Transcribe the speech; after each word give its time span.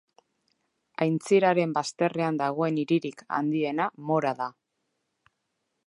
Aintziraren 1.05 1.75
bazterrean 1.75 2.39
dagoen 2.41 2.79
hiririk 2.85 3.23
handiena 3.41 3.89
Mora 4.09 4.33
da. 4.41 4.49